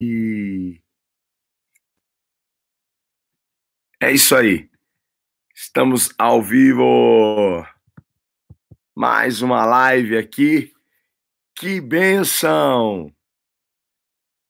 [0.00, 0.80] E
[4.00, 4.70] é isso aí.
[5.52, 7.66] Estamos ao vivo.
[8.94, 10.72] Mais uma live aqui.
[11.56, 13.12] Que benção!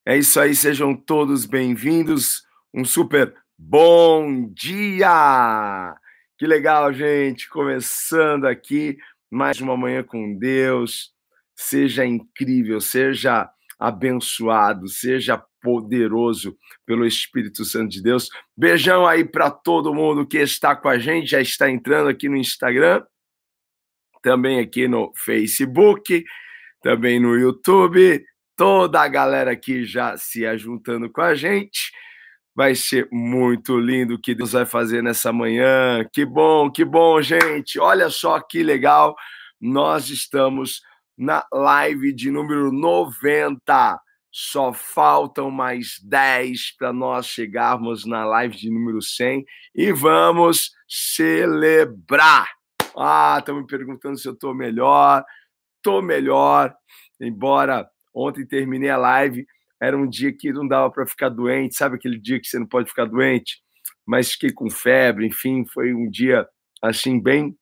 [0.05, 2.43] É isso aí, sejam todos bem-vindos.
[2.75, 5.97] Um super bom dia!
[6.37, 7.49] Que legal, gente!
[7.49, 8.99] Começando aqui
[9.31, 11.15] mais uma manhã com Deus.
[11.57, 16.57] Seja incrível, seja abençoado, seja poderoso
[16.87, 18.29] pelo Espírito Santo de Deus.
[18.57, 22.37] Beijão aí para todo mundo que está com a gente, já está entrando aqui no
[22.37, 23.05] Instagram,
[24.23, 26.25] também aqui no Facebook,
[26.83, 28.25] também no YouTube,
[28.57, 31.93] toda a galera aqui já se ajuntando com a gente.
[32.55, 36.05] Vai ser muito lindo o que Deus vai fazer nessa manhã.
[36.13, 37.79] Que bom, que bom, gente.
[37.79, 39.15] Olha só que legal.
[39.61, 40.81] Nós estamos
[41.19, 44.01] na live de número 90.
[44.31, 49.45] Só faltam mais 10 para nós chegarmos na live de número 100
[49.75, 52.49] e vamos celebrar.
[52.97, 55.25] Ah, estão me perguntando se eu estou melhor.
[55.79, 56.75] Estou melhor,
[57.21, 59.47] embora ontem terminei a live,
[59.81, 62.67] era um dia que não dava para ficar doente, sabe aquele dia que você não
[62.67, 63.63] pode ficar doente?
[64.05, 66.47] Mas fiquei com febre, enfim, foi um dia
[66.83, 67.57] assim bem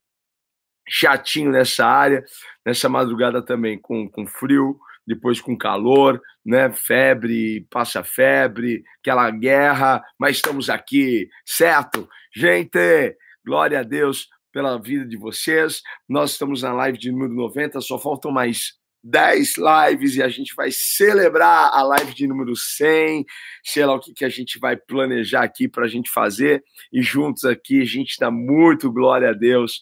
[0.89, 2.25] chatinho nessa área,
[2.65, 6.73] nessa madrugada também com, com frio, depois com calor, né?
[6.73, 12.09] Febre, passa febre, aquela guerra, mas estamos aqui, certo?
[12.35, 15.83] Gente, glória a Deus pela vida de vocês.
[16.09, 18.75] Nós estamos na live de número 90, só faltam mais
[19.07, 23.25] 10 lives e a gente vai celebrar a live de número 100,
[23.65, 27.01] sei lá o que, que a gente vai planejar aqui para a gente fazer e
[27.03, 29.81] juntos aqui a gente dá muito glória a Deus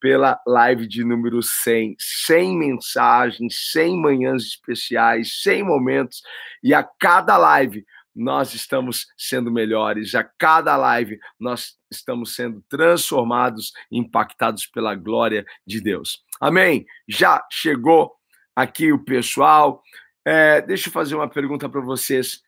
[0.00, 1.96] pela live de número 100.
[1.98, 6.22] 100 mensagens, 100 manhãs especiais, 100 momentos.
[6.62, 10.14] E a cada live nós estamos sendo melhores.
[10.14, 16.24] A cada live nós estamos sendo transformados, impactados pela glória de Deus.
[16.40, 16.84] Amém?
[17.08, 18.12] Já chegou
[18.54, 19.82] aqui o pessoal.
[20.24, 22.42] É, deixa eu fazer uma pergunta para vocês.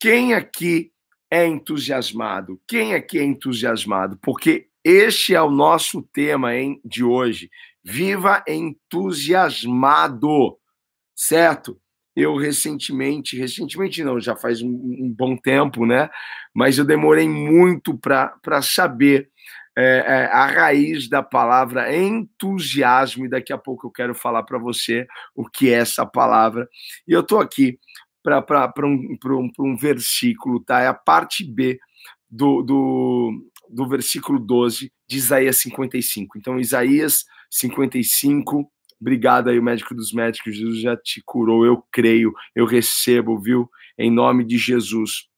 [0.00, 0.92] Quem aqui
[1.30, 2.60] é entusiasmado?
[2.66, 4.18] Quem aqui é entusiasmado?
[4.20, 7.50] Porque este é o nosso tema hein, de hoje.
[7.84, 10.56] Viva entusiasmado,
[11.14, 11.80] certo?
[12.14, 16.10] Eu recentemente, recentemente não, já faz um, um bom tempo, né?
[16.54, 19.30] Mas eu demorei muito para saber
[19.76, 24.58] é, é, a raiz da palavra entusiasmo, e daqui a pouco eu quero falar para
[24.58, 25.06] você
[25.36, 26.68] o que é essa palavra.
[27.06, 27.78] E eu estou aqui
[28.20, 30.80] para um, um, um versículo, tá?
[30.80, 31.78] É a parte B
[32.28, 36.38] do, do, do versículo 12 de Isaías 55.
[36.38, 38.70] Então, Isaías 55,
[39.00, 43.68] obrigado aí, o médico dos médicos, Jesus já te curou, eu creio, eu recebo, viu?
[43.98, 45.28] Em nome de Jesus.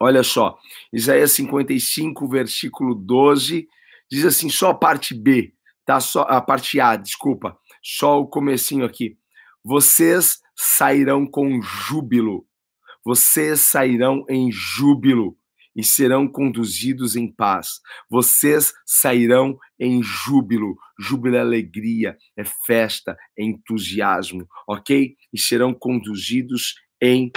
[0.00, 0.56] Olha só,
[0.92, 3.66] Isaías 55, versículo 12,
[4.10, 5.52] diz assim, só a parte B,
[5.84, 5.98] tá?
[6.00, 9.18] Só a parte A, desculpa, só o comecinho aqui.
[9.64, 12.46] Vocês sairão com júbilo.
[13.04, 15.37] Vocês sairão em júbilo
[15.78, 17.80] e serão conduzidos em paz.
[18.10, 20.76] Vocês sairão em júbilo.
[20.98, 25.16] Júbilo é alegria, é festa, é entusiasmo, ok?
[25.32, 27.30] E serão conduzidos em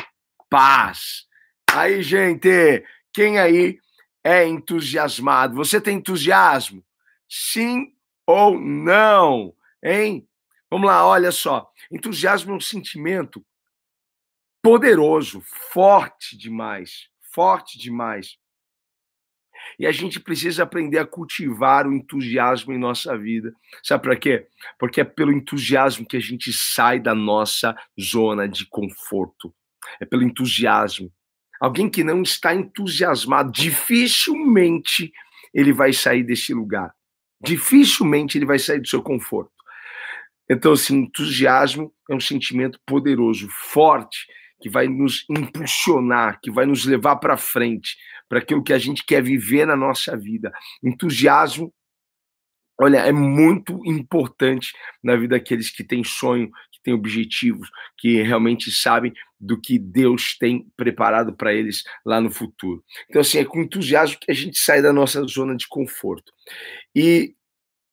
[0.50, 1.28] paz.
[1.72, 3.78] Aí, gente, quem aí
[4.24, 5.54] é entusiasmado?
[5.54, 6.84] Você tem entusiasmo?
[7.30, 7.94] Sim
[8.26, 9.54] ou não?
[9.84, 10.28] Hein?
[10.68, 11.72] Vamos lá, olha só.
[11.92, 13.46] Entusiasmo é um sentimento
[14.64, 18.38] poderoso, forte demais forte demais.
[19.78, 23.54] E a gente precisa aprender a cultivar o entusiasmo em nossa vida.
[23.84, 24.48] Sabe para quê?
[24.80, 29.54] Porque é pelo entusiasmo que a gente sai da nossa zona de conforto.
[30.00, 31.12] É pelo entusiasmo.
[31.60, 35.12] Alguém que não está entusiasmado, dificilmente
[35.54, 36.94] ele vai sair desse lugar.
[37.44, 39.52] Dificilmente ele vai sair do seu conforto.
[40.50, 44.28] Então, assim, entusiasmo é um sentimento poderoso, forte,
[44.62, 47.98] que vai nos impulsionar, que vai nos levar para frente,
[48.30, 50.52] para aquilo que a gente quer viver na nossa vida.
[50.84, 51.74] Entusiasmo,
[52.80, 54.72] olha, é muito importante
[55.04, 60.38] na vida daqueles que têm sonho, que têm objetivos, que realmente sabem do que Deus
[60.38, 62.84] tem preparado para eles lá no futuro.
[63.10, 66.32] Então, assim, é com entusiasmo que a gente sai da nossa zona de conforto.
[66.96, 67.36] E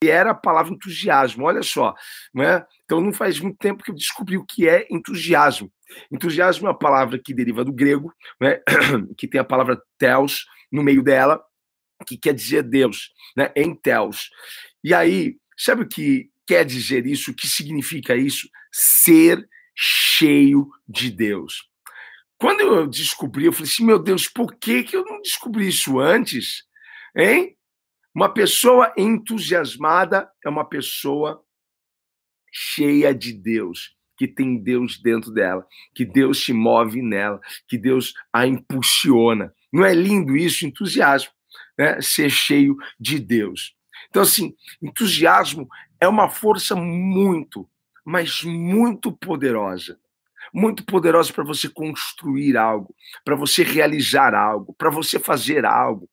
[0.04, 1.94] era a palavra entusiasmo, olha só,
[2.32, 2.64] não é?
[2.84, 5.72] Então não faz muito tempo que eu descobri o que é entusiasmo.
[6.12, 8.60] Entusiasmo é uma palavra que deriva do grego, né?
[9.16, 11.42] que tem a palavra theos no meio dela,
[12.06, 13.50] que quer dizer Deus, né?
[13.56, 14.30] Enteos.
[14.84, 17.30] E aí, sabe o que quer dizer isso?
[17.30, 18.48] O que significa isso?
[18.72, 21.68] Ser cheio de Deus.
[22.40, 25.98] quando eu descobri, eu falei assim, meu Deus, por que, que eu não descobri isso
[25.98, 26.64] antes?
[27.16, 27.57] Hein?
[28.14, 31.42] Uma pessoa entusiasmada é uma pessoa
[32.52, 38.14] cheia de Deus, que tem Deus dentro dela, que Deus se move nela, que Deus
[38.32, 39.54] a impulsiona.
[39.72, 40.66] Não é lindo isso?
[40.66, 41.32] Entusiasmo,
[41.78, 42.00] né?
[42.00, 43.76] Ser cheio de Deus.
[44.08, 45.68] Então, assim, entusiasmo
[46.00, 47.68] é uma força muito,
[48.04, 49.98] mas muito poderosa.
[50.52, 56.08] Muito poderosa para você construir algo, para você realizar algo, para você fazer algo.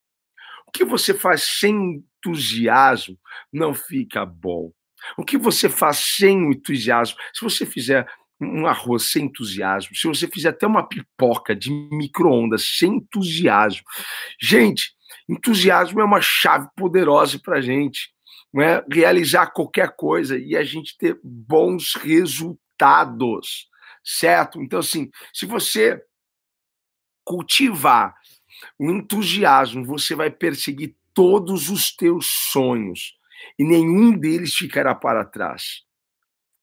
[0.76, 3.18] Que você faz sem entusiasmo
[3.52, 4.74] não fica bom.
[5.18, 8.06] O que você faz sem entusiasmo, se você fizer
[8.42, 13.84] um arroz sem entusiasmo, se você fizer até uma pipoca de micro-ondas sem entusiasmo,
[14.42, 14.94] gente,
[15.30, 18.10] entusiasmo é uma chave poderosa para a gente,
[18.54, 18.84] não é?
[18.92, 23.70] realizar qualquer coisa e a gente ter bons resultados,
[24.04, 24.62] certo?
[24.62, 26.04] Então, assim, se você
[27.24, 28.14] cultivar
[28.78, 33.18] o entusiasmo, você vai perseguir todos os teus sonhos
[33.58, 35.84] e nenhum deles ficará para trás.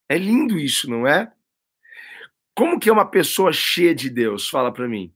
[0.09, 1.33] É lindo isso, não é?
[2.55, 4.49] Como que é uma pessoa cheia de Deus?
[4.49, 5.13] Fala para mim.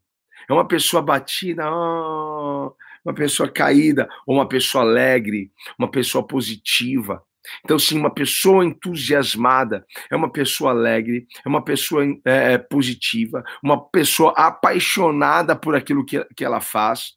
[0.49, 2.75] É uma pessoa batida, oh,
[3.05, 7.23] uma pessoa caída, ou uma pessoa alegre, uma pessoa positiva.
[7.65, 13.45] Então, sim, uma pessoa entusiasmada é uma pessoa alegre, é uma pessoa é, é positiva,
[13.63, 17.17] uma pessoa apaixonada por aquilo que, que ela faz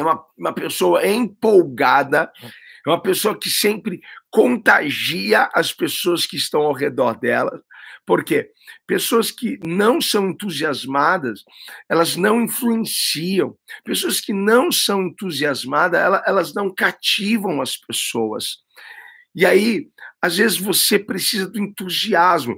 [0.00, 2.32] é uma, uma pessoa empolgada,
[2.86, 4.00] é uma pessoa que sempre
[4.30, 7.62] contagia as pessoas que estão ao redor dela.
[8.06, 8.50] Por quê?
[8.86, 11.44] Pessoas que não são entusiasmadas,
[11.88, 13.54] elas não influenciam.
[13.84, 18.58] Pessoas que não são entusiasmadas, elas não cativam as pessoas.
[19.34, 19.88] E aí,
[20.20, 22.56] às vezes, você precisa do entusiasmo.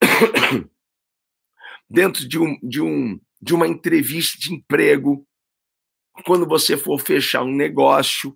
[1.88, 5.26] Dentro de, um, de, um, de uma entrevista de emprego,
[6.24, 8.34] quando você for fechar um negócio,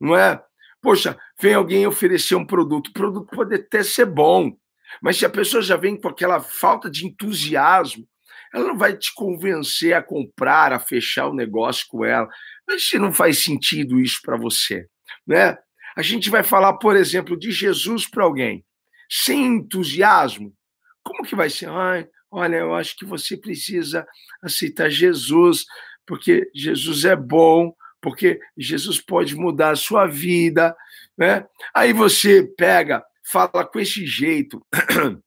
[0.00, 0.42] não é?
[0.80, 4.54] Poxa, vem alguém oferecer um produto, o produto pode até ser bom,
[5.02, 8.06] mas se a pessoa já vem com aquela falta de entusiasmo,
[8.52, 12.28] ela não vai te convencer a comprar, a fechar o negócio com ela.
[12.68, 14.86] Mas se não faz sentido isso para você,
[15.26, 15.56] né?
[15.96, 18.64] A gente vai falar, por exemplo, de Jesus para alguém
[19.08, 20.54] sem entusiasmo.
[21.02, 21.68] Como que vai ser?
[21.68, 24.06] Ai, olha, eu acho que você precisa
[24.42, 25.66] aceitar Jesus
[26.06, 30.76] porque Jesus é bom, porque Jesus pode mudar a sua vida,
[31.16, 31.46] né?
[31.74, 34.64] Aí você pega, fala com esse jeito,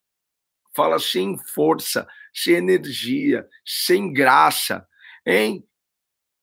[0.76, 4.86] fala sem força, sem energia, sem graça,
[5.26, 5.64] hein?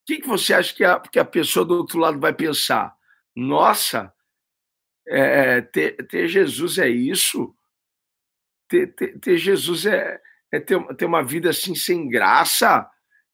[0.02, 2.92] O que, que você acha que a, que a pessoa do outro lado vai pensar?
[3.36, 4.12] Nossa,
[5.06, 7.54] é, ter, ter Jesus é isso?
[8.68, 10.20] Ter, ter, ter Jesus é,
[10.52, 12.88] é ter, ter uma vida assim sem graça?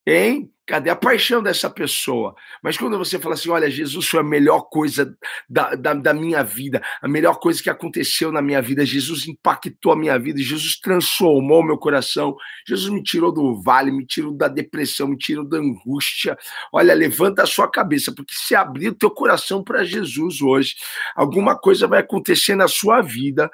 [0.07, 0.51] Hein?
[0.67, 2.33] Cadê a paixão dessa pessoa?
[2.63, 5.17] Mas quando você fala assim, olha, Jesus foi a melhor coisa
[5.49, 9.93] da, da, da, minha vida, a melhor coisa que aconteceu na minha vida, Jesus impactou
[9.93, 12.37] a minha vida, Jesus transformou meu coração,
[12.67, 16.39] Jesus me tirou do vale, me tirou da depressão, me tirou da angústia.
[16.73, 20.77] Olha, levanta a sua cabeça, porque se abrir o teu coração para Jesus hoje,
[21.17, 23.51] alguma coisa vai acontecer na sua vida.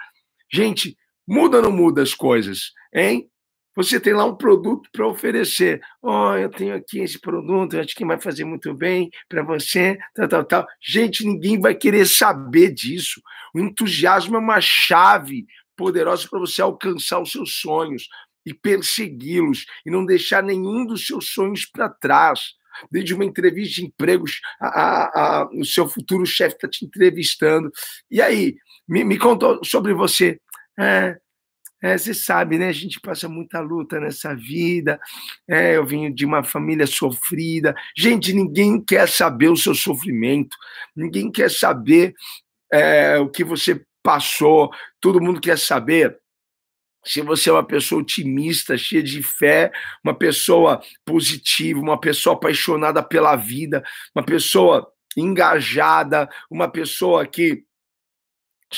[0.52, 3.26] Gente, muda ou não muda as coisas, hein?
[3.76, 5.82] Você tem lá um produto para oferecer.
[6.02, 10.29] Oh, eu tenho aqui esse produto, acho que vai fazer muito bem para você, tal,
[10.29, 10.67] tal, tal.
[10.81, 13.20] Gente, ninguém vai querer saber disso.
[13.55, 15.46] O entusiasmo é uma chave
[15.77, 18.08] poderosa para você alcançar os seus sonhos
[18.46, 22.55] e persegui-los e não deixar nenhum dos seus sonhos para trás.
[22.91, 27.70] Desde uma entrevista de empregos, a, a, a, o seu futuro chefe está te entrevistando.
[28.10, 28.55] E aí,
[28.89, 30.39] me, me contou sobre você.
[30.79, 31.19] É,
[31.82, 32.68] é, você sabe, né?
[32.68, 34.98] A gente passa muita luta nessa vida.
[35.48, 37.74] É, eu vim de uma família sofrida.
[37.96, 40.56] Gente, ninguém quer saber o seu sofrimento,
[40.94, 42.14] ninguém quer saber
[42.72, 44.70] é, o que você passou.
[45.00, 46.18] Todo mundo quer saber
[47.04, 49.70] se você é uma pessoa otimista, cheia de fé,
[50.02, 57.64] uma pessoa positiva, uma pessoa apaixonada pela vida, uma pessoa engajada, uma pessoa que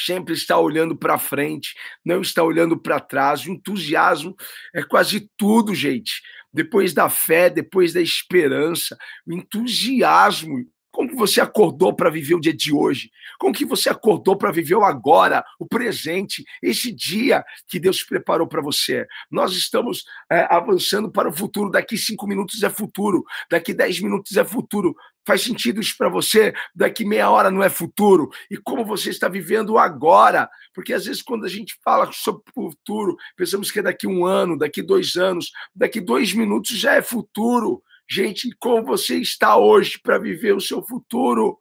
[0.04, 1.74] sempre está olhando para frente,
[2.04, 3.44] não está olhando para trás.
[3.44, 4.34] O entusiasmo
[4.74, 6.22] é quase tudo, gente.
[6.52, 10.66] Depois da fé, depois da esperança, o entusiasmo.
[10.90, 13.10] Como que você acordou para viver o dia de hoje?
[13.38, 18.48] Como que você acordou para viver o agora, o presente, esse dia que Deus preparou
[18.48, 19.06] para você?
[19.30, 20.02] Nós estamos
[20.32, 21.70] é, avançando para o futuro.
[21.70, 24.96] Daqui cinco minutos é futuro, daqui dez minutos é futuro.
[25.28, 26.54] Faz sentido isso para você?
[26.75, 28.30] Daqui meia hora não é futuro?
[28.50, 30.49] E como você está vivendo agora?
[30.73, 34.25] Porque às vezes, quando a gente fala sobre o futuro, pensamos que é daqui um
[34.25, 37.82] ano, daqui dois anos, daqui dois minutos já é futuro.
[38.11, 41.58] Gente, como você está hoje para viver o seu futuro?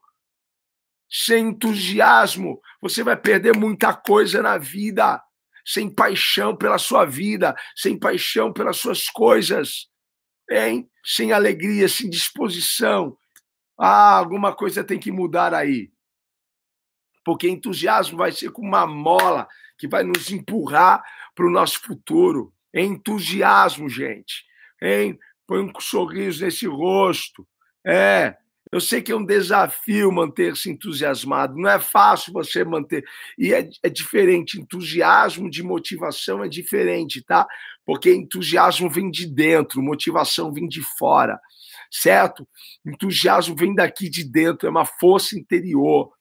[1.12, 5.22] Sem entusiasmo, você vai perder muita coisa na vida.
[5.66, 9.90] Sem paixão pela sua vida, sem paixão pelas suas coisas,
[10.50, 10.90] hein?
[11.04, 13.18] sem alegria, sem disposição,
[13.78, 15.92] ah, alguma coisa tem que mudar aí.
[17.24, 21.04] Porque entusiasmo vai ser como uma mola que vai nos empurrar
[21.36, 22.54] para o nosso futuro.
[22.74, 24.46] É entusiasmo, gente.
[24.82, 25.20] Hein?
[25.46, 27.48] Põe um sorriso nesse rosto.
[27.86, 28.36] É,
[28.72, 33.04] eu sei que é um desafio manter-se entusiasmado, não é fácil você manter.
[33.38, 37.48] E é, é, diferente, entusiasmo de motivação é diferente, tá?
[37.86, 41.40] Porque entusiasmo vem de dentro, motivação vem de fora
[41.92, 42.48] certo?
[42.86, 46.12] Entusiasmo vem daqui de dentro, é uma força interior.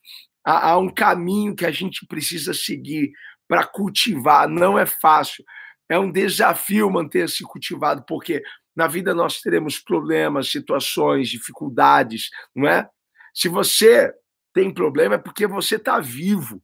[0.45, 3.12] Há, há um caminho que a gente precisa seguir
[3.49, 5.45] para cultivar, não é fácil.
[5.88, 8.43] É um desafio manter-se cultivado, porque
[8.76, 12.88] na vida nós teremos problemas, situações, dificuldades, não é?
[13.35, 14.12] Se você
[14.52, 16.62] tem problema, é porque você está vivo.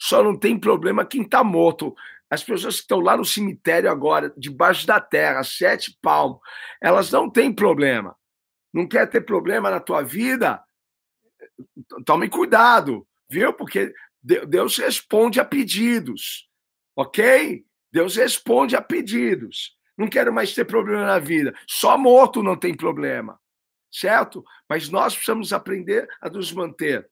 [0.00, 1.94] Só não tem problema quem está morto.
[2.30, 6.38] As pessoas que estão lá no cemitério agora, debaixo da terra, sete palmos,
[6.80, 8.16] elas não têm problema
[8.72, 10.62] não quer ter problema na tua vida,
[12.04, 13.52] tome cuidado, viu?
[13.52, 16.48] Porque Deus responde a pedidos,
[16.96, 17.64] ok?
[17.92, 19.77] Deus responde a pedidos.
[19.98, 21.52] Não quero mais ter problema na vida.
[21.66, 23.38] Só morto não tem problema,
[23.92, 24.44] certo?
[24.68, 27.10] Mas nós precisamos aprender a nos manter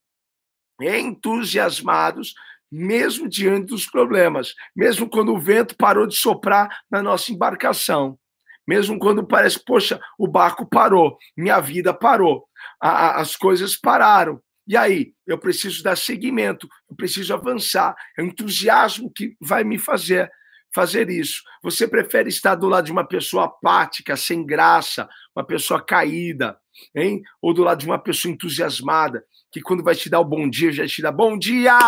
[0.80, 2.34] entusiasmados,
[2.70, 8.18] mesmo diante dos problemas, mesmo quando o vento parou de soprar na nossa embarcação
[8.66, 12.46] mesmo quando parece, poxa, o barco parou, minha vida parou,
[12.80, 14.40] a, a, as coisas pararam.
[14.66, 17.94] E aí, eu preciso dar seguimento, eu preciso avançar.
[18.18, 20.28] É o entusiasmo que vai me fazer
[20.75, 21.42] fazer isso.
[21.62, 26.58] Você prefere estar do lado de uma pessoa apática, sem graça, uma pessoa caída,
[26.94, 27.23] hein?
[27.40, 30.73] Ou do lado de uma pessoa entusiasmada, que quando vai te dar o bom dia,
[30.73, 31.78] já te dá bom dia!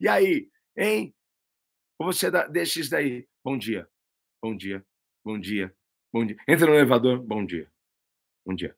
[0.00, 1.14] E aí, hein?
[1.98, 3.88] Ou você dá, deixa isso daí, bom dia,
[4.40, 4.84] bom dia,
[5.24, 5.74] bom dia,
[6.12, 6.36] Bom dia.
[6.48, 7.70] Entra no elevador, bom dia.
[8.44, 8.74] Bom dia.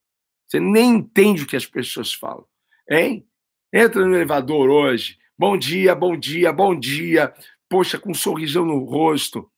[0.46, 2.44] Você nem entende o que as pessoas falam,
[2.90, 3.26] hein?
[3.72, 7.32] Entra no elevador hoje, bom dia, bom dia, bom dia.
[7.70, 9.48] Poxa, com um sorrisão no rosto.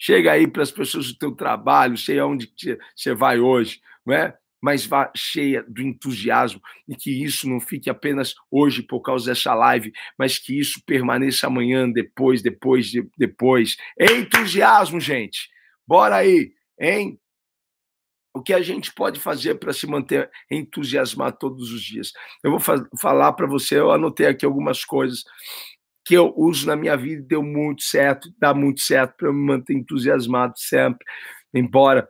[0.00, 2.52] Chega aí para as pessoas do teu trabalho, sei aonde
[2.94, 4.38] você vai hoje, não é?
[4.62, 9.54] Mas vá cheia do entusiasmo e que isso não fique apenas hoje por causa dessa
[9.54, 13.76] live, mas que isso permaneça amanhã, depois, depois, depois.
[13.98, 15.48] Entusiasmo, gente.
[15.86, 17.18] Bora aí, hein?
[18.34, 22.12] O que a gente pode fazer para se manter entusiasmado todos os dias?
[22.42, 25.24] Eu vou fa falar para você, eu anotei aqui algumas coisas
[26.08, 29.74] que eu uso na minha vida deu muito certo, dá muito certo para me manter
[29.74, 31.04] entusiasmado sempre,
[31.52, 32.08] embora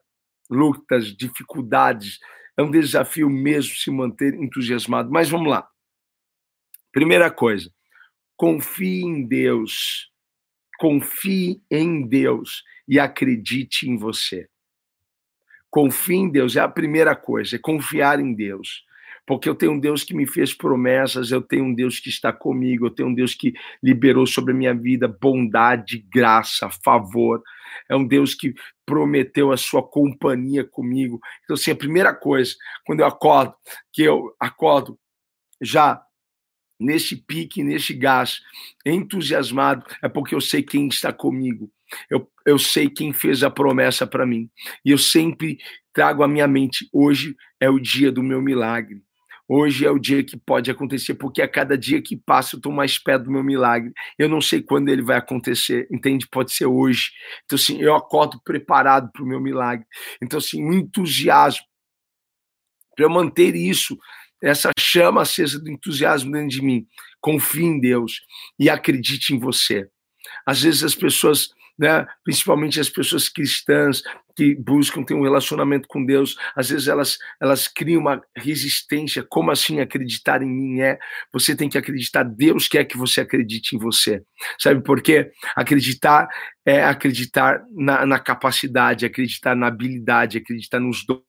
[0.48, 2.20] lutas, dificuldades,
[2.56, 5.10] é um desafio mesmo se manter entusiasmado.
[5.10, 5.68] Mas vamos lá.
[6.92, 7.68] Primeira coisa,
[8.36, 10.12] confie em Deus.
[10.78, 14.48] Confie em Deus e acredite em você.
[15.68, 18.84] Confie em Deus, é a primeira coisa, é confiar em Deus.
[19.28, 22.32] Porque eu tenho um Deus que me fez promessas, eu tenho um Deus que está
[22.32, 27.42] comigo, eu tenho um Deus que liberou sobre a minha vida bondade, graça, favor.
[27.90, 28.54] É um Deus que
[28.86, 31.20] prometeu a sua companhia comigo.
[31.44, 32.54] Então, assim, a primeira coisa,
[32.86, 33.54] quando eu acordo,
[33.92, 34.98] que eu acordo
[35.60, 36.00] já
[36.80, 38.40] nesse pique, nesse gás,
[38.86, 41.70] entusiasmado, é porque eu sei quem está comigo.
[42.08, 44.48] Eu, eu sei quem fez a promessa para mim.
[44.82, 45.58] E eu sempre
[45.92, 49.02] trago à minha mente: hoje é o dia do meu milagre.
[49.48, 52.72] Hoje é o dia que pode acontecer, porque a cada dia que passa eu estou
[52.72, 53.92] mais perto do meu milagre.
[54.18, 56.28] Eu não sei quando ele vai acontecer, entende?
[56.28, 57.10] Pode ser hoje.
[57.44, 59.86] Então, assim, eu acordo preparado para o meu milagre.
[60.22, 61.66] Então, assim, o entusiasmo
[62.94, 63.96] para eu manter isso
[64.42, 66.86] essa chama acesa do entusiasmo dentro de mim.
[67.20, 68.20] Confie em Deus
[68.58, 69.88] e acredite em você.
[70.46, 71.48] Às vezes as pessoas,
[71.78, 74.02] né, principalmente as pessoas cristãs
[74.34, 79.24] que buscam ter um relacionamento com Deus, às vezes elas elas criam uma resistência.
[79.28, 80.98] Como assim acreditar em mim é?
[81.32, 82.24] Você tem que acreditar.
[82.24, 84.22] Deus quer que você acredite em você.
[84.58, 85.30] Sabe por quê?
[85.56, 86.28] Acreditar
[86.64, 91.22] é acreditar na, na capacidade, acreditar na habilidade, acreditar nos dons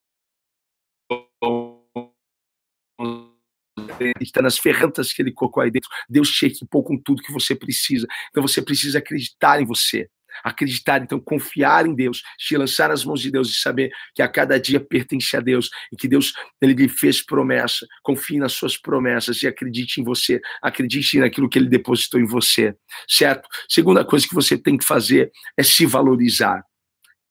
[4.21, 5.89] está nas ferramentas que ele colocou aí dentro.
[6.07, 8.07] Deus te equipou com tudo que você precisa.
[8.29, 10.07] Então você precisa acreditar em você
[10.43, 14.27] acreditar, então confiar em Deus, te lançar nas mãos de Deus e saber que a
[14.27, 17.85] cada dia pertence a Deus e que Deus ele lhe fez promessa.
[18.03, 22.75] Confie nas suas promessas e acredite em você, acredite naquilo que ele depositou em você,
[23.07, 23.47] certo?
[23.67, 26.63] Segunda coisa que você tem que fazer é se valorizar.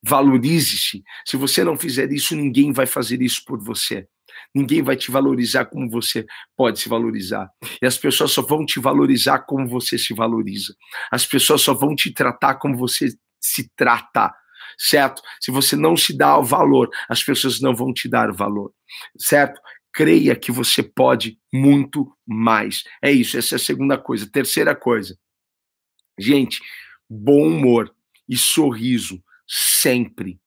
[0.02, 1.02] Valorize-se.
[1.26, 4.06] Se você não fizer isso, ninguém vai fazer isso por você.
[4.54, 6.26] Ninguém vai te valorizar como você
[6.56, 7.48] pode se valorizar.
[7.82, 10.74] E as pessoas só vão te valorizar como você se valoriza.
[11.10, 13.08] As pessoas só vão te tratar como você
[13.40, 14.32] se trata.
[14.76, 15.22] Certo?
[15.40, 18.72] Se você não se dá o valor, as pessoas não vão te dar valor.
[19.18, 19.60] Certo?
[19.92, 22.84] Creia que você pode muito mais.
[23.02, 24.30] É isso, essa é a segunda coisa.
[24.30, 25.18] Terceira coisa.
[26.18, 26.60] Gente,
[27.08, 27.94] bom humor
[28.28, 30.38] e sorriso sempre.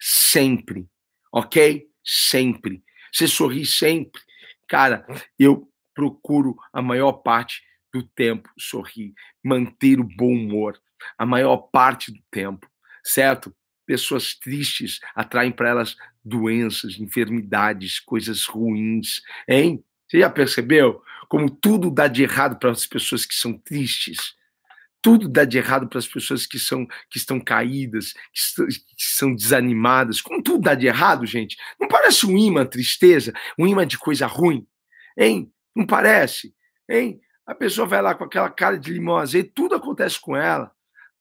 [0.00, 0.86] Sempre.
[1.32, 1.86] Ok?
[2.04, 2.82] Sempre.
[3.18, 4.22] Você sorri sempre.
[4.68, 5.04] Cara,
[5.36, 10.80] eu procuro a maior parte do tempo sorrir, manter o bom humor,
[11.18, 12.70] a maior parte do tempo,
[13.02, 13.52] certo?
[13.84, 19.82] Pessoas tristes atraem para elas doenças, enfermidades, coisas ruins, hein?
[20.06, 24.36] Você já percebeu como tudo dá de errado para as pessoas que são tristes?
[25.00, 29.34] Tudo dá de errado para as pessoas que são que estão caídas, que, que são
[29.34, 30.20] desanimadas.
[30.20, 31.56] Como tudo dá de errado, gente?
[31.80, 34.66] Não parece um imã tristeza, um imã de coisa ruim,
[35.16, 35.52] hein?
[35.74, 36.54] Não parece,
[36.88, 37.20] hein?
[37.46, 40.70] A pessoa vai lá com aquela cara de limão azeite, tudo acontece com ela,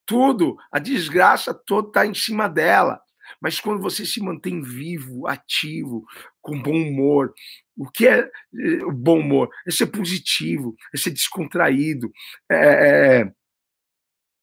[0.05, 2.99] tudo, a desgraça toda está em cima dela.
[3.41, 6.05] Mas quando você se mantém vivo, ativo,
[6.41, 7.33] com bom humor,
[7.77, 9.49] o que é eh, o bom humor?
[9.67, 12.09] É ser positivo, é ser descontraído,
[12.49, 13.29] é,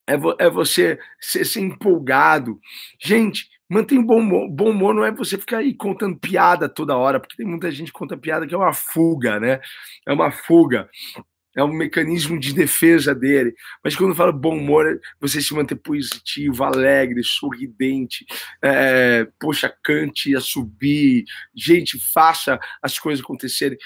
[0.06, 2.60] é vo, é você ser, ser, empolgado.
[3.02, 4.50] Gente, mantenha um bom humor.
[4.50, 7.92] Bom humor não é você ficar aí contando piada toda hora, porque tem muita gente
[7.92, 9.60] que conta piada que é uma fuga, né?
[10.06, 10.88] É uma fuga.
[11.56, 13.54] É um mecanismo de defesa dele.
[13.82, 18.26] Mas quando fala bom humor, é você se manter positivo, alegre, sorridente.
[18.62, 21.24] É, poxa, cante a subir.
[21.54, 23.78] Gente, faça as coisas acontecerem.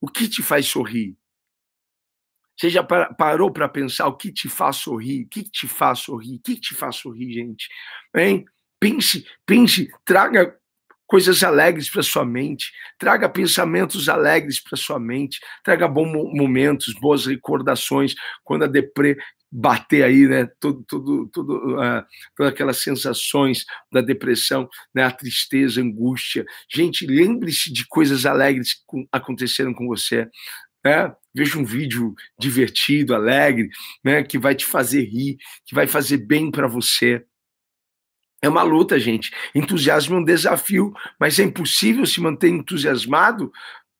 [0.00, 1.16] O que te faz sorrir?
[2.58, 5.24] Você já parou para pensar o que te faz sorrir?
[5.24, 6.36] O que te faz sorrir?
[6.36, 7.68] O que te faz sorrir, gente?
[8.16, 8.44] Hein?
[8.80, 10.56] Pense, pense, traga
[11.06, 17.26] coisas alegres para sua mente, traga pensamentos alegres para sua mente, traga bons momentos, boas
[17.26, 19.16] recordações quando a deprê
[19.50, 20.84] bater aí, né, tudo,
[21.32, 22.04] tudo, uh,
[22.36, 26.44] todas aquelas sensações da depressão, né, a tristeza, a angústia.
[26.70, 30.28] Gente, lembre-se de coisas alegres que aconteceram com você.
[30.84, 31.14] Né?
[31.34, 33.68] Veja um vídeo divertido, alegre,
[34.02, 34.22] né?
[34.22, 37.24] que vai te fazer rir, que vai fazer bem para você.
[38.40, 39.32] É uma luta, gente.
[39.54, 43.50] Entusiasmo é um desafio, mas é impossível se manter entusiasmado?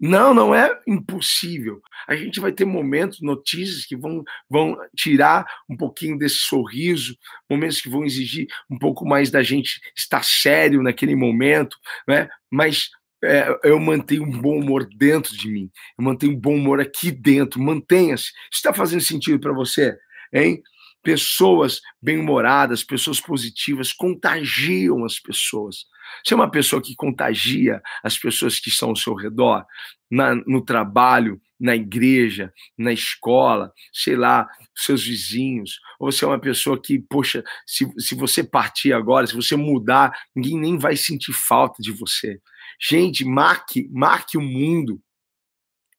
[0.01, 1.83] Não, não é impossível.
[2.07, 7.17] A gente vai ter momentos, notícias que vão, vão tirar um pouquinho desse sorriso,
[7.51, 12.29] momentos que vão exigir um pouco mais da gente estar sério naquele momento, né?
[12.49, 12.91] Mas
[13.23, 17.11] é, eu mantenho um bom humor dentro de mim, eu mantenho um bom humor aqui
[17.11, 18.31] dentro, mantenha-se.
[18.53, 19.97] Está fazendo sentido para você,
[20.33, 20.63] hein?
[21.03, 25.87] Pessoas bem-humoradas, pessoas positivas contagiam as pessoas.
[26.25, 29.65] Você é uma pessoa que contagia as pessoas que estão ao seu redor,
[30.11, 35.81] na, no trabalho, na igreja, na escola, sei lá, seus vizinhos.
[35.99, 40.13] Ou você é uma pessoa que, poxa, se, se você partir agora, se você mudar,
[40.35, 42.41] ninguém nem vai sentir falta de você.
[42.81, 45.01] Gente, marque, marque o mundo.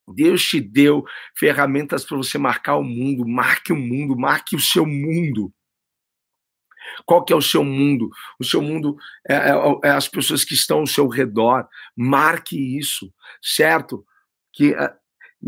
[0.08, 1.04] Deus te deu
[1.36, 5.52] ferramentas para você marcar o mundo, marque o mundo, marque o seu mundo.
[7.04, 8.10] Qual que é o seu mundo?
[8.38, 8.96] O seu mundo
[9.28, 9.52] é, é,
[9.84, 11.68] é as pessoas que estão ao seu redor.
[11.96, 14.04] Marque isso, certo?
[14.52, 14.92] Que é,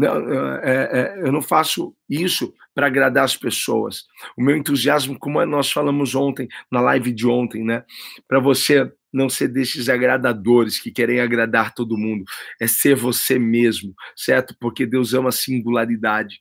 [0.01, 4.05] é, é, eu não faço isso para agradar as pessoas.
[4.37, 7.85] O meu entusiasmo, como nós falamos ontem, na live de ontem, né?
[8.27, 12.25] Para você não ser desses agradadores que querem agradar todo mundo,
[12.61, 14.57] é ser você mesmo, certo?
[14.59, 16.41] Porque Deus ama singularidade.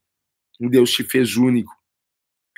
[0.60, 1.72] Deus te fez único.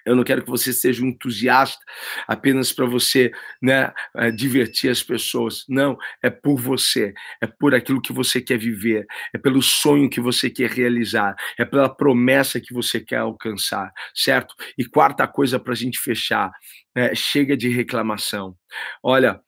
[0.05, 1.81] Eu não quero que você seja um entusiasta
[2.27, 5.63] apenas para você né, eh, divertir as pessoas.
[5.69, 10.19] Não, é por você, é por aquilo que você quer viver, é pelo sonho que
[10.19, 14.53] você quer realizar, é pela promessa que você quer alcançar, certo?
[14.77, 16.51] E quarta coisa para a gente fechar:
[16.95, 18.55] é, chega de reclamação.
[19.01, 19.39] Olha,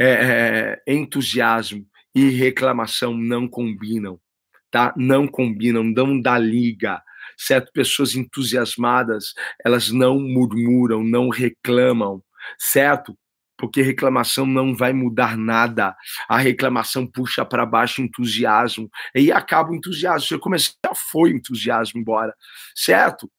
[0.00, 4.18] é, é, entusiasmo e reclamação não combinam,
[4.70, 4.94] tá?
[4.96, 7.02] Não combinam, não dá liga
[7.36, 7.72] certo?
[7.72, 9.32] Pessoas entusiasmadas,
[9.64, 12.22] elas não murmuram, não reclamam,
[12.58, 13.16] certo?
[13.60, 15.94] porque reclamação não vai mudar nada.
[16.26, 18.88] A reclamação puxa para baixo o entusiasmo.
[19.14, 20.26] E acaba o entusiasmo.
[20.26, 22.34] Você começa, já foi entusiasmo embora,
[22.74, 23.30] certo?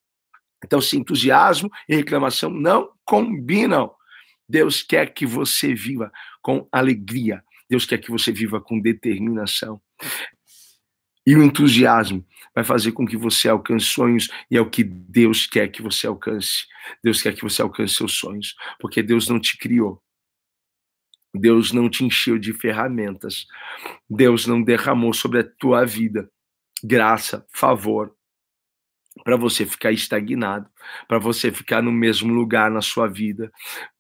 [0.63, 3.91] Então, se entusiasmo e reclamação não combinam.
[4.47, 7.43] Deus quer que você viva com alegria.
[7.69, 9.82] Deus quer que você viva com determinação.
[11.25, 15.45] E o entusiasmo vai fazer com que você alcance sonhos e é o que Deus
[15.45, 16.65] quer que você alcance.
[17.04, 20.01] Deus quer que você alcance seus sonhos, porque Deus não te criou.
[21.34, 23.45] Deus não te encheu de ferramentas.
[24.10, 26.30] Deus não derramou sobre a tua vida
[26.84, 28.15] graça, favor,
[29.23, 30.69] para você ficar estagnado,
[31.08, 33.51] para você ficar no mesmo lugar na sua vida.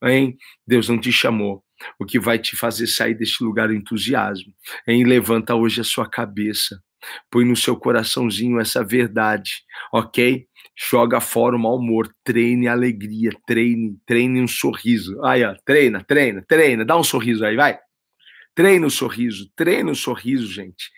[0.03, 0.37] Hein?
[0.65, 1.63] Deus não te chamou.
[1.99, 4.53] O que vai te fazer sair deste lugar é entusiasmo.
[4.87, 5.03] Hein?
[5.03, 6.81] Levanta hoje a sua cabeça.
[7.31, 10.45] Põe no seu coraçãozinho essa verdade, ok?
[10.77, 15.23] Joga fora o mau humor, treine a alegria, treine, treine um sorriso.
[15.23, 17.79] Aí, ó, treina, treina, treina, dá um sorriso aí, vai.
[18.53, 20.91] Treina o sorriso, treina o sorriso, gente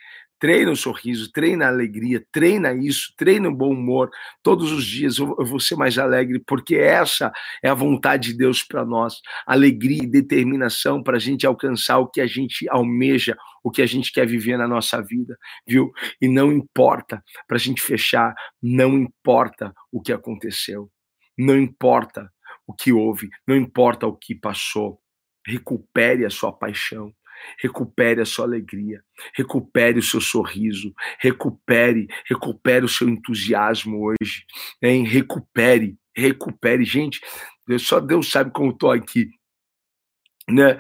[0.44, 4.10] treina o sorriso, treina a alegria, treina isso, treina o bom humor.
[4.42, 7.32] Todos os dias eu, vou ser mais alegre, porque essa
[7.64, 9.22] é a vontade de Deus para nós.
[9.48, 13.86] Alegria e determinação para a gente alcançar o que a gente almeja, o que a
[13.86, 15.94] gente quer viver na nossa vida, viu?
[16.22, 20.92] E não importa, para a gente fechar, não importa o que aconteceu,
[21.38, 22.30] não importa
[22.68, 25.00] o que houve, não importa o que passou.
[25.48, 27.14] Recupere a sua paixão,
[27.60, 29.02] recupere a sua alegria,
[29.36, 34.46] recupere o seu sorriso, recupere, recupere o seu entusiasmo hoje,
[34.82, 35.04] hein?
[35.04, 36.84] recupere, recupere.
[36.84, 37.22] Gente,
[37.80, 39.30] só Deus sabe como estou aqui
[40.50, 40.78] né,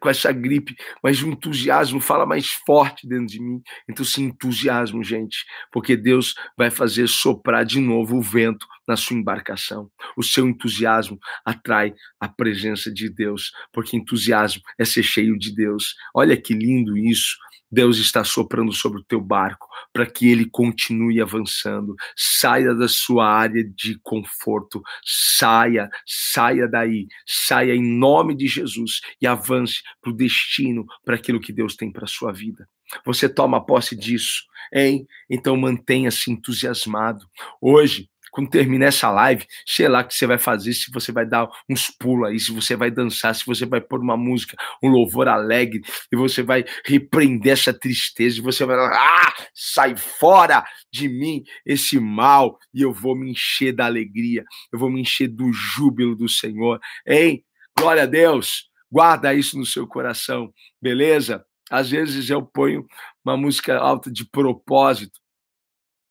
[0.00, 3.62] com essa gripe, mas o entusiasmo fala mais forte dentro de mim.
[3.88, 9.16] Então, sim, entusiasmo, gente, porque Deus vai fazer soprar de novo o vento na sua
[9.16, 9.90] embarcação.
[10.16, 15.94] O seu entusiasmo atrai a presença de Deus, porque entusiasmo é ser cheio de Deus.
[16.14, 17.36] Olha que lindo isso.
[17.70, 21.94] Deus está soprando sobre o teu barco para que ele continue avançando.
[22.16, 24.82] Saia da sua área de conforto.
[25.04, 27.06] Saia, saia daí.
[27.26, 31.92] Saia em nome de Jesus e avance para o destino, para aquilo que Deus tem
[31.92, 32.66] para a sua vida.
[33.04, 35.06] Você toma posse disso, hein?
[35.28, 37.26] Então mantenha-se entusiasmado.
[37.60, 41.26] Hoje, quando terminar essa live, sei lá o que você vai fazer, se você vai
[41.26, 44.88] dar uns pulos aí, se você vai dançar, se você vai pôr uma música, um
[44.90, 45.80] louvor alegre,
[46.12, 51.98] e você vai repreender essa tristeza, e você vai ah, sai fora de mim esse
[51.98, 56.28] mal, e eu vou me encher da alegria, eu vou me encher do júbilo do
[56.28, 57.44] Senhor, hein?
[57.76, 61.44] Glória a Deus, guarda isso no seu coração, beleza?
[61.68, 62.86] Às vezes eu ponho
[63.24, 65.18] uma música alta de propósito,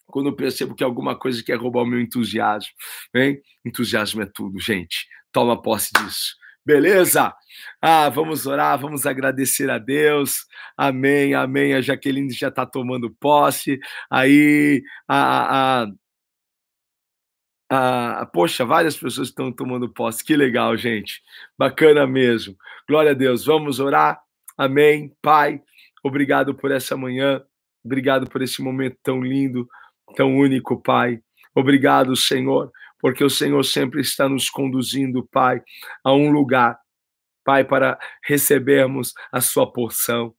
[0.07, 2.71] quando eu percebo que alguma coisa quer roubar o meu entusiasmo.
[3.13, 3.39] Hein?
[3.63, 5.07] Entusiasmo é tudo, gente.
[5.31, 6.35] Toma posse disso.
[6.65, 7.33] Beleza?
[7.81, 10.45] Ah, vamos orar, vamos agradecer a Deus.
[10.75, 11.73] Amém, amém.
[11.73, 13.79] A Jaqueline já está tomando posse.
[14.09, 15.83] Aí, a,
[17.69, 20.23] a, a, poxa, várias pessoas estão tomando posse.
[20.25, 21.21] Que legal, gente.
[21.57, 22.55] Bacana mesmo.
[22.87, 23.45] Glória a Deus.
[23.45, 24.19] Vamos orar.
[24.57, 25.15] Amém.
[25.21, 25.61] Pai,
[26.03, 27.41] obrigado por essa manhã.
[27.83, 29.69] Obrigado por esse momento tão lindo
[30.15, 31.19] tão único, Pai.
[31.55, 35.61] Obrigado, Senhor, porque o Senhor sempre está nos conduzindo, Pai,
[36.03, 36.77] a um lugar,
[37.43, 40.33] Pai, para recebermos a sua porção.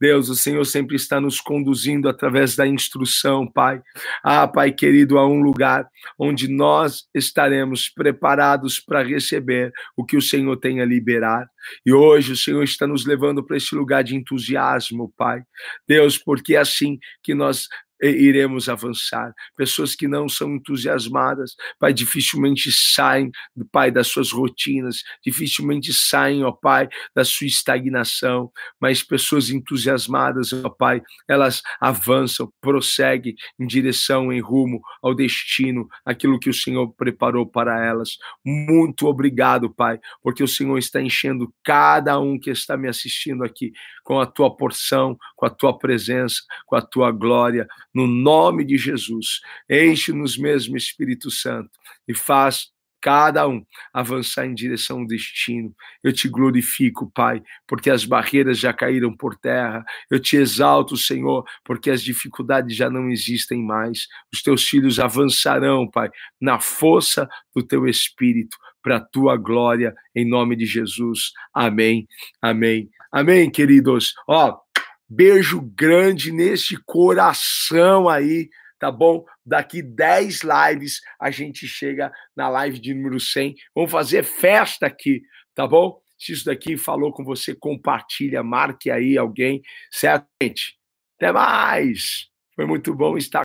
[0.00, 3.80] Deus, o Senhor sempre está nos conduzindo através da instrução, Pai.
[4.22, 10.22] Ah, Pai querido, a um lugar onde nós estaremos preparados para receber o que o
[10.22, 11.46] Senhor tem a liberar.
[11.86, 15.42] E hoje o Senhor está nos levando para esse lugar de entusiasmo, Pai.
[15.88, 17.68] Deus, porque é assim que nós
[18.02, 19.32] iremos avançar.
[19.56, 23.30] Pessoas que não são entusiasmadas, Pai, dificilmente saem,
[23.70, 30.68] Pai, das suas rotinas, dificilmente saem, ó Pai, da sua estagnação, mas pessoas entusiasmadas, ó
[30.68, 37.46] Pai, elas avançam, prosseguem em direção, em rumo ao destino, aquilo que o Senhor preparou
[37.46, 38.18] para elas.
[38.44, 43.72] Muito obrigado, Pai, porque o Senhor está enchendo cada um que está me assistindo aqui
[44.02, 48.76] com a tua porção, com a tua presença, com a tua glória no nome de
[48.76, 49.40] Jesus.
[49.70, 51.70] Enche-nos mesmo, Espírito Santo,
[52.08, 55.74] e faz cada um avançar em direção ao destino.
[56.02, 59.84] Eu te glorifico, Pai, porque as barreiras já caíram por terra.
[60.10, 64.08] Eu te exalto, Senhor, porque as dificuldades já não existem mais.
[64.32, 66.08] Os teus filhos avançarão, Pai,
[66.40, 71.32] na força do teu espírito, para a tua glória, em nome de Jesus.
[71.52, 72.08] Amém.
[72.40, 72.88] Amém.
[73.12, 74.14] Amém, queridos.
[74.26, 74.63] Ó,
[75.08, 79.24] Beijo grande nesse coração aí, tá bom?
[79.44, 83.54] Daqui 10 lives a gente chega na live de número 100.
[83.74, 85.22] Vamos fazer festa aqui,
[85.54, 86.00] tá bom?
[86.18, 90.78] Se isso daqui falou com você, compartilha, marque aí alguém, certo, gente?
[91.18, 92.28] Até mais!
[92.54, 93.42] Foi muito bom estar